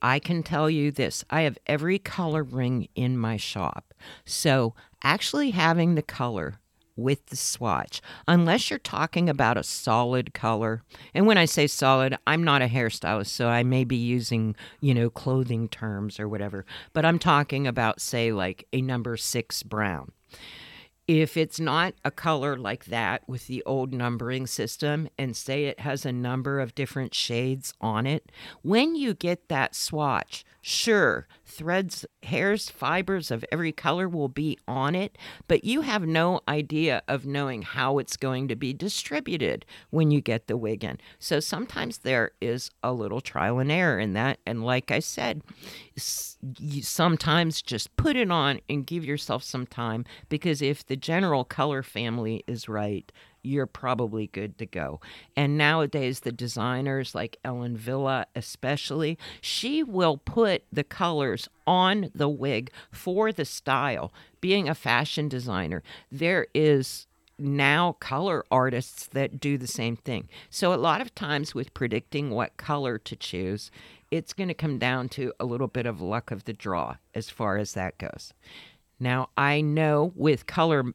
I 0.00 0.18
can 0.18 0.42
tell 0.42 0.68
you 0.68 0.90
this 0.90 1.24
I 1.30 1.42
have 1.42 1.58
every 1.66 1.98
color 1.98 2.42
ring 2.42 2.88
in 2.94 3.16
my 3.16 3.36
shop. 3.36 3.94
So 4.24 4.74
actually 5.02 5.52
having 5.52 5.94
the 5.94 6.02
color 6.02 6.58
with 6.96 7.26
the 7.26 7.36
swatch, 7.36 8.00
unless 8.28 8.70
you're 8.70 8.78
talking 8.78 9.28
about 9.28 9.56
a 9.56 9.62
solid 9.62 10.34
color. 10.34 10.82
And 11.14 11.26
when 11.26 11.38
I 11.38 11.44
say 11.44 11.66
solid, 11.66 12.16
I'm 12.26 12.44
not 12.44 12.62
a 12.62 12.66
hairstylist, 12.66 13.28
so 13.28 13.48
I 13.48 13.62
may 13.62 13.84
be 13.84 13.96
using, 13.96 14.56
you 14.80 14.94
know, 14.94 15.10
clothing 15.10 15.68
terms 15.68 16.20
or 16.20 16.28
whatever, 16.28 16.66
but 16.92 17.04
I'm 17.04 17.18
talking 17.18 17.66
about, 17.66 18.00
say, 18.00 18.32
like 18.32 18.66
a 18.72 18.82
number 18.82 19.16
six 19.16 19.62
brown. 19.62 20.12
If 21.08 21.36
it's 21.36 21.58
not 21.58 21.94
a 22.04 22.12
color 22.12 22.56
like 22.56 22.84
that 22.84 23.28
with 23.28 23.48
the 23.48 23.62
old 23.64 23.92
numbering 23.92 24.46
system, 24.46 25.08
and 25.18 25.36
say 25.36 25.64
it 25.64 25.80
has 25.80 26.06
a 26.06 26.12
number 26.12 26.60
of 26.60 26.76
different 26.76 27.12
shades 27.12 27.74
on 27.80 28.06
it, 28.06 28.30
when 28.62 28.94
you 28.94 29.12
get 29.12 29.48
that 29.48 29.74
swatch, 29.74 30.44
sure, 30.62 31.26
threads, 31.44 32.06
hairs, 32.22 32.70
fibers 32.70 33.30
of 33.30 33.44
every 33.52 33.72
color 33.72 34.08
will 34.08 34.28
be 34.28 34.56
on 34.66 34.94
it, 34.94 35.18
but 35.48 35.64
you 35.64 35.82
have 35.82 36.06
no 36.06 36.40
idea 36.48 37.02
of 37.08 37.26
knowing 37.26 37.62
how 37.62 37.98
it's 37.98 38.16
going 38.16 38.48
to 38.48 38.56
be 38.56 38.72
distributed 38.72 39.66
when 39.90 40.10
you 40.10 40.20
get 40.20 40.46
the 40.46 40.56
wig 40.56 40.84
in. 40.84 40.98
So 41.18 41.40
sometimes 41.40 41.98
there 41.98 42.30
is 42.40 42.70
a 42.82 42.92
little 42.92 43.20
trial 43.20 43.58
and 43.58 43.70
error 43.70 43.98
in 43.98 44.14
that. 44.14 44.38
And 44.46 44.64
like 44.64 44.90
I 44.90 45.00
said, 45.00 45.42
sometimes 45.96 47.60
just 47.60 47.94
put 47.96 48.16
it 48.16 48.30
on 48.30 48.60
and 48.68 48.86
give 48.86 49.04
yourself 49.04 49.42
some 49.42 49.66
time 49.66 50.04
because 50.28 50.62
if 50.62 50.86
the 50.86 50.96
general 50.96 51.44
color 51.44 51.82
family 51.82 52.44
is 52.46 52.68
right, 52.68 53.10
you're 53.42 53.66
probably 53.66 54.28
good 54.28 54.58
to 54.58 54.66
go. 54.66 55.00
And 55.36 55.58
nowadays, 55.58 56.20
the 56.20 56.32
designers 56.32 57.14
like 57.14 57.38
Ellen 57.44 57.78
Wille, 57.84 58.24
especially, 58.34 59.18
she 59.40 59.82
will 59.82 60.16
put 60.16 60.64
the 60.72 60.84
colors 60.84 61.48
on 61.66 62.10
the 62.14 62.28
wig 62.28 62.70
for 62.90 63.32
the 63.32 63.44
style. 63.44 64.12
Being 64.40 64.68
a 64.68 64.74
fashion 64.74 65.28
designer, 65.28 65.82
there 66.10 66.46
is 66.54 67.06
now 67.38 67.92
color 67.92 68.44
artists 68.50 69.06
that 69.08 69.40
do 69.40 69.58
the 69.58 69.66
same 69.66 69.96
thing. 69.96 70.28
So, 70.50 70.72
a 70.72 70.76
lot 70.76 71.00
of 71.00 71.14
times 71.14 71.54
with 71.54 71.74
predicting 71.74 72.30
what 72.30 72.56
color 72.56 72.98
to 72.98 73.16
choose, 73.16 73.70
it's 74.10 74.32
going 74.32 74.48
to 74.48 74.54
come 74.54 74.78
down 74.78 75.08
to 75.10 75.32
a 75.40 75.44
little 75.44 75.68
bit 75.68 75.86
of 75.86 76.00
luck 76.00 76.30
of 76.30 76.44
the 76.44 76.52
draw 76.52 76.96
as 77.14 77.30
far 77.30 77.56
as 77.56 77.72
that 77.74 77.98
goes. 77.98 78.32
Now, 79.00 79.30
I 79.36 79.62
know 79.62 80.12
with 80.14 80.46
color 80.46 80.92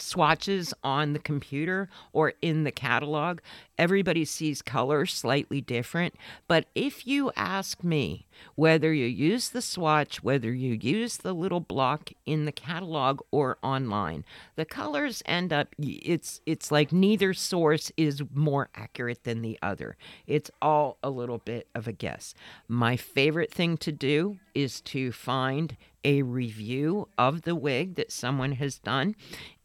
swatches 0.00 0.72
on 0.82 1.12
the 1.12 1.18
computer 1.18 1.88
or 2.12 2.34
in 2.42 2.64
the 2.64 2.72
catalog, 2.72 3.40
everybody 3.78 4.24
sees 4.24 4.62
color 4.62 5.06
slightly 5.06 5.60
different. 5.60 6.14
But 6.48 6.66
if 6.74 7.06
you 7.06 7.30
ask 7.36 7.82
me 7.82 8.26
whether 8.54 8.92
you 8.92 9.06
use 9.06 9.50
the 9.50 9.62
swatch, 9.62 10.22
whether 10.22 10.52
you 10.52 10.78
use 10.80 11.18
the 11.18 11.32
little 11.32 11.60
block 11.60 12.10
in 12.26 12.44
the 12.44 12.52
catalog 12.52 13.20
or 13.30 13.58
online, 13.62 14.24
the 14.56 14.64
colors 14.64 15.22
end 15.26 15.52
up 15.52 15.74
it's 15.78 16.40
it's 16.46 16.70
like 16.70 16.92
neither 16.92 17.32
source 17.34 17.90
is 17.96 18.22
more 18.34 18.68
accurate 18.74 19.24
than 19.24 19.42
the 19.42 19.58
other. 19.62 19.96
It's 20.26 20.50
all 20.60 20.98
a 21.02 21.10
little 21.10 21.38
bit 21.38 21.68
of 21.74 21.88
a 21.88 21.92
guess. 21.92 22.34
My 22.68 22.96
favorite 22.96 23.52
thing 23.52 23.76
to 23.78 23.92
do 23.92 24.38
is 24.54 24.80
to 24.82 25.12
find 25.12 25.76
a 26.04 26.22
review 26.22 27.08
of 27.18 27.42
the 27.42 27.54
wig 27.54 27.94
that 27.96 28.12
someone 28.12 28.52
has 28.52 28.78
done 28.78 29.14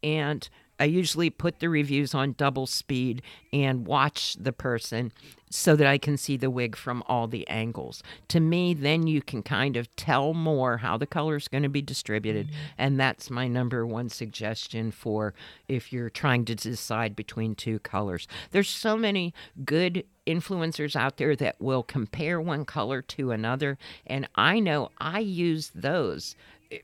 and 0.02 0.48
I 0.78 0.84
usually 0.84 1.30
put 1.30 1.60
the 1.60 1.68
reviews 1.68 2.14
on 2.14 2.32
double 2.32 2.66
speed 2.66 3.22
and 3.52 3.86
watch 3.86 4.36
the 4.38 4.52
person 4.52 5.12
so 5.50 5.76
that 5.76 5.86
I 5.86 5.98
can 5.98 6.16
see 6.16 6.36
the 6.36 6.50
wig 6.50 6.76
from 6.76 7.02
all 7.06 7.28
the 7.28 7.48
angles. 7.48 8.02
To 8.28 8.40
me, 8.40 8.74
then 8.74 9.06
you 9.06 9.22
can 9.22 9.42
kind 9.42 9.76
of 9.76 9.94
tell 9.96 10.34
more 10.34 10.78
how 10.78 10.96
the 10.96 11.06
color 11.06 11.36
is 11.36 11.48
going 11.48 11.62
to 11.62 11.68
be 11.68 11.82
distributed. 11.82 12.48
Mm-hmm. 12.48 12.56
And 12.78 13.00
that's 13.00 13.30
my 13.30 13.46
number 13.46 13.86
one 13.86 14.08
suggestion 14.08 14.90
for 14.90 15.34
if 15.68 15.92
you're 15.92 16.10
trying 16.10 16.44
to 16.46 16.54
decide 16.54 17.14
between 17.14 17.54
two 17.54 17.78
colors. 17.78 18.26
There's 18.50 18.68
so 18.68 18.96
many 18.96 19.32
good 19.64 20.04
influencers 20.26 20.96
out 20.96 21.16
there 21.16 21.36
that 21.36 21.60
will 21.60 21.84
compare 21.84 22.40
one 22.40 22.64
color 22.64 23.00
to 23.00 23.30
another. 23.30 23.78
And 24.06 24.28
I 24.34 24.58
know 24.58 24.90
I 24.98 25.20
use 25.20 25.70
those 25.74 26.34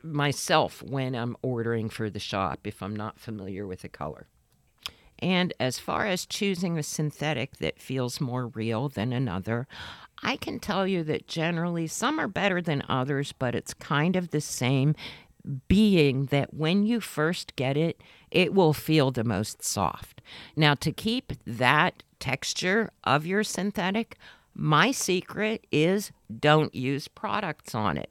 myself 0.02 0.82
when 0.82 1.14
I'm 1.14 1.36
ordering 1.42 1.88
for 1.88 2.10
the 2.10 2.18
shop 2.18 2.60
if 2.64 2.82
I'm 2.82 2.96
not 2.96 3.18
familiar 3.18 3.66
with 3.66 3.84
a 3.84 3.88
color. 3.88 4.26
And 5.18 5.54
as 5.60 5.78
far 5.78 6.06
as 6.06 6.26
choosing 6.26 6.76
a 6.76 6.82
synthetic 6.82 7.58
that 7.58 7.80
feels 7.80 8.20
more 8.20 8.48
real 8.48 8.88
than 8.88 9.12
another, 9.12 9.68
I 10.20 10.36
can 10.36 10.58
tell 10.58 10.86
you 10.86 11.04
that 11.04 11.28
generally 11.28 11.86
some 11.86 12.18
are 12.18 12.28
better 12.28 12.60
than 12.60 12.82
others, 12.88 13.32
but 13.32 13.54
it's 13.54 13.72
kind 13.72 14.16
of 14.16 14.30
the 14.30 14.40
same, 14.40 14.96
being 15.68 16.26
that 16.26 16.54
when 16.54 16.84
you 16.84 17.00
first 17.00 17.54
get 17.56 17.76
it, 17.76 18.00
it 18.30 18.52
will 18.52 18.72
feel 18.72 19.10
the 19.10 19.24
most 19.24 19.62
soft. 19.62 20.20
Now, 20.56 20.74
to 20.74 20.92
keep 20.92 21.32
that 21.46 22.02
texture 22.18 22.90
of 23.04 23.26
your 23.26 23.44
synthetic, 23.44 24.16
my 24.54 24.90
secret 24.90 25.66
is 25.72 26.12
don't 26.40 26.74
use 26.74 27.08
products 27.08 27.74
on 27.74 27.96
it. 27.96 28.10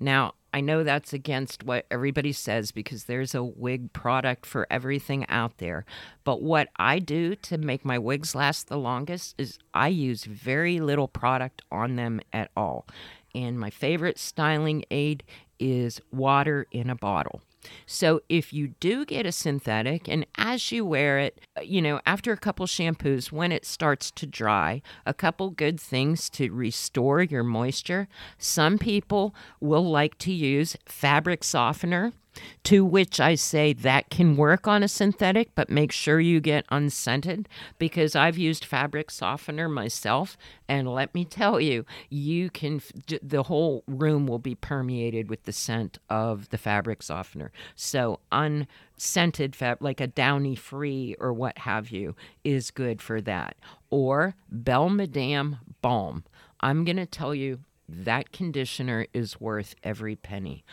Now, 0.00 0.34
I 0.54 0.60
know 0.60 0.84
that's 0.84 1.12
against 1.12 1.64
what 1.64 1.84
everybody 1.90 2.30
says 2.30 2.70
because 2.70 3.04
there's 3.04 3.34
a 3.34 3.42
wig 3.42 3.92
product 3.92 4.46
for 4.46 4.68
everything 4.70 5.28
out 5.28 5.58
there. 5.58 5.84
But 6.22 6.42
what 6.42 6.68
I 6.76 7.00
do 7.00 7.34
to 7.34 7.58
make 7.58 7.84
my 7.84 7.98
wigs 7.98 8.36
last 8.36 8.68
the 8.68 8.78
longest 8.78 9.34
is 9.36 9.58
I 9.74 9.88
use 9.88 10.22
very 10.22 10.78
little 10.78 11.08
product 11.08 11.62
on 11.72 11.96
them 11.96 12.20
at 12.32 12.52
all. 12.56 12.86
And 13.34 13.58
my 13.58 13.68
favorite 13.68 14.16
styling 14.16 14.84
aid 14.92 15.24
is 15.58 16.00
water 16.12 16.68
in 16.70 16.88
a 16.88 16.94
bottle. 16.94 17.42
So 17.86 18.20
if 18.28 18.52
you 18.52 18.68
do 18.80 19.04
get 19.04 19.26
a 19.26 19.32
synthetic 19.32 20.08
and 20.08 20.26
as 20.36 20.72
you 20.72 20.84
wear 20.84 21.18
it, 21.18 21.40
uh, 21.56 21.62
you 21.62 21.80
know, 21.82 22.00
after 22.06 22.32
a 22.32 22.36
couple 22.36 22.66
shampoos, 22.66 23.32
when 23.32 23.52
it 23.52 23.64
starts 23.64 24.10
to 24.12 24.26
dry, 24.26 24.82
a 25.06 25.14
couple 25.14 25.50
good 25.50 25.80
things 25.80 26.28
to 26.30 26.50
restore 26.50 27.22
your 27.22 27.42
moisture. 27.42 28.08
Some 28.38 28.78
people 28.78 29.34
will 29.60 29.88
like 29.88 30.18
to 30.18 30.32
use 30.32 30.76
fabric 30.86 31.44
softener 31.44 32.12
to 32.64 32.84
which 32.84 33.20
I 33.20 33.34
say 33.34 33.72
that 33.72 34.10
can 34.10 34.36
work 34.36 34.66
on 34.66 34.82
a 34.82 34.88
synthetic, 34.88 35.54
but 35.54 35.70
make 35.70 35.92
sure 35.92 36.20
you 36.20 36.40
get 36.40 36.64
unscented 36.70 37.48
because 37.78 38.16
I've 38.16 38.38
used 38.38 38.64
fabric 38.64 39.10
softener 39.10 39.68
myself. 39.68 40.36
And 40.68 40.92
let 40.92 41.14
me 41.14 41.24
tell 41.24 41.60
you, 41.60 41.84
you 42.08 42.50
can, 42.50 42.80
the 43.22 43.44
whole 43.44 43.84
room 43.86 44.26
will 44.26 44.38
be 44.38 44.54
permeated 44.54 45.28
with 45.28 45.44
the 45.44 45.52
scent 45.52 45.98
of 46.08 46.48
the 46.50 46.58
fabric 46.58 47.02
softener. 47.02 47.52
So, 47.74 48.20
unscented 48.32 49.54
fab, 49.54 49.82
like 49.82 50.00
a 50.00 50.06
downy 50.06 50.54
free 50.54 51.16
or 51.18 51.32
what 51.32 51.58
have 51.58 51.90
you, 51.90 52.16
is 52.42 52.70
good 52.70 53.02
for 53.02 53.20
that. 53.22 53.56
Or 53.90 54.34
Belle 54.50 54.88
Madame 54.88 55.58
Balm. 55.82 56.24
I'm 56.60 56.84
going 56.84 56.96
to 56.96 57.06
tell 57.06 57.34
you 57.34 57.60
that 57.88 58.32
conditioner 58.32 59.06
is 59.12 59.40
worth 59.40 59.74
every 59.82 60.16
penny. 60.16 60.64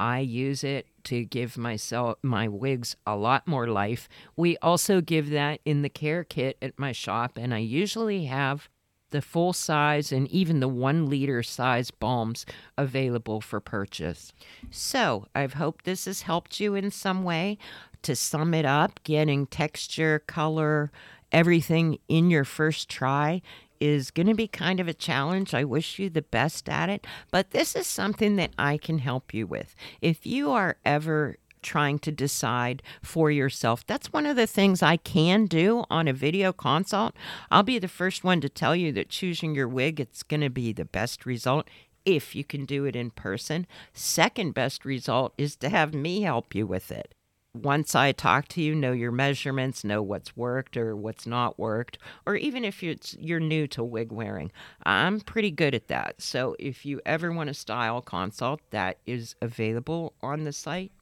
I 0.00 0.20
use 0.20 0.64
it 0.64 0.86
to 1.04 1.26
give 1.26 1.58
myself 1.58 2.16
my 2.22 2.48
wigs 2.48 2.96
a 3.06 3.16
lot 3.16 3.46
more 3.46 3.66
life. 3.66 4.08
We 4.34 4.56
also 4.58 5.02
give 5.02 5.28
that 5.28 5.60
in 5.66 5.82
the 5.82 5.90
care 5.90 6.24
kit 6.24 6.56
at 6.62 6.78
my 6.78 6.92
shop, 6.92 7.36
and 7.36 7.52
I 7.52 7.58
usually 7.58 8.24
have 8.24 8.70
the 9.10 9.20
full 9.20 9.52
size 9.52 10.10
and 10.10 10.26
even 10.28 10.60
the 10.60 10.68
one 10.68 11.10
liter 11.10 11.42
size 11.42 11.90
balms 11.90 12.46
available 12.78 13.42
for 13.42 13.60
purchase. 13.60 14.32
So, 14.70 15.26
I've 15.34 15.54
hoped 15.54 15.84
this 15.84 16.06
has 16.06 16.22
helped 16.22 16.60
you 16.60 16.74
in 16.74 16.90
some 16.90 17.22
way. 17.22 17.58
To 18.02 18.16
sum 18.16 18.54
it 18.54 18.64
up, 18.64 19.00
getting 19.04 19.46
texture, 19.46 20.20
color, 20.20 20.90
everything 21.30 21.98
in 22.08 22.30
your 22.30 22.44
first 22.44 22.88
try 22.88 23.42
is 23.80 24.10
going 24.10 24.26
to 24.26 24.34
be 24.34 24.46
kind 24.46 24.78
of 24.80 24.88
a 24.88 24.94
challenge. 24.94 25.54
I 25.54 25.64
wish 25.64 25.98
you 25.98 26.10
the 26.10 26.22
best 26.22 26.68
at 26.68 26.88
it, 26.88 27.06
but 27.30 27.50
this 27.50 27.74
is 27.74 27.86
something 27.86 28.36
that 28.36 28.52
I 28.58 28.76
can 28.76 28.98
help 28.98 29.32
you 29.34 29.46
with. 29.46 29.74
If 30.00 30.26
you 30.26 30.50
are 30.50 30.76
ever 30.84 31.38
trying 31.62 31.98
to 31.98 32.10
decide 32.10 32.82
for 33.02 33.30
yourself. 33.30 33.86
That's 33.86 34.12
one 34.12 34.24
of 34.24 34.36
the 34.36 34.46
things 34.46 34.82
I 34.82 34.96
can 34.96 35.44
do 35.44 35.84
on 35.90 36.08
a 36.08 36.12
video 36.14 36.54
consult. 36.54 37.14
I'll 37.50 37.62
be 37.62 37.78
the 37.78 37.86
first 37.86 38.24
one 38.24 38.40
to 38.40 38.48
tell 38.48 38.74
you 38.74 38.92
that 38.92 39.10
choosing 39.10 39.54
your 39.54 39.68
wig 39.68 40.00
it's 40.00 40.22
going 40.22 40.40
to 40.40 40.48
be 40.48 40.72
the 40.72 40.86
best 40.86 41.26
result 41.26 41.68
if 42.06 42.34
you 42.34 42.44
can 42.44 42.64
do 42.64 42.86
it 42.86 42.96
in 42.96 43.10
person. 43.10 43.66
Second 43.92 44.54
best 44.54 44.86
result 44.86 45.34
is 45.36 45.54
to 45.56 45.68
have 45.68 45.92
me 45.92 46.22
help 46.22 46.54
you 46.54 46.66
with 46.66 46.90
it 46.90 47.14
once 47.54 47.94
I 47.94 48.12
talk 48.12 48.48
to 48.48 48.62
you, 48.62 48.74
know 48.74 48.92
your 48.92 49.10
measurements, 49.10 49.84
know 49.84 50.02
what's 50.02 50.36
worked 50.36 50.76
or 50.76 50.94
what's 50.94 51.26
not 51.26 51.58
worked, 51.58 51.98
or 52.26 52.36
even 52.36 52.64
if 52.64 52.82
it's, 52.82 53.16
you're 53.18 53.40
new 53.40 53.66
to 53.68 53.82
wig 53.82 54.12
wearing. 54.12 54.52
I'm 54.84 55.20
pretty 55.20 55.50
good 55.50 55.74
at 55.74 55.88
that. 55.88 56.22
So 56.22 56.54
if 56.58 56.86
you 56.86 57.00
ever 57.04 57.32
want 57.32 57.50
a 57.50 57.54
style 57.54 58.02
consult, 58.02 58.60
that 58.70 58.98
is 59.06 59.34
available 59.40 60.14
on 60.22 60.44
the 60.44 60.52
site. 60.52 60.92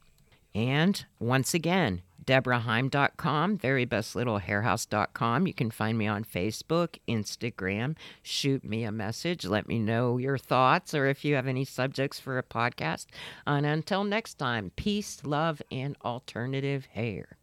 And 0.55 1.05
once 1.19 1.55
again, 1.55 2.03
DebraHeim.com, 2.29 3.57
verybestlittlehairhouse.com. 3.59 5.47
You 5.47 5.55
can 5.55 5.71
find 5.71 5.97
me 5.97 6.07
on 6.07 6.25
Facebook, 6.25 6.99
Instagram. 7.09 7.97
Shoot 8.23 8.65
me 8.65 8.85
a 8.85 8.93
message. 8.93 9.47
Let 9.47 9.67
me 9.67 9.79
know 9.79 10.19
your 10.19 10.37
thoughts 10.37 10.93
or 10.93 11.07
if 11.07 11.25
you 11.25 11.37
have 11.37 11.47
any 11.47 11.65
subjects 11.65 12.21
for 12.21 12.37
a 12.37 12.43
podcast. 12.43 13.07
And 13.47 13.65
until 13.65 14.05
next 14.05 14.35
time, 14.35 14.73
peace, 14.77 15.23
love, 15.25 15.63
and 15.71 15.97
alternative 16.05 16.87
hair. 16.93 17.38